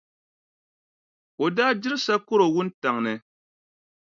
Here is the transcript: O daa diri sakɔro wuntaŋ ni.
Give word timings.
O 1.43 1.45
daa 1.55 1.71
diri 1.81 1.97
sakɔro 2.05 2.45
wuntaŋ 2.55 2.95
ni. 3.05 3.13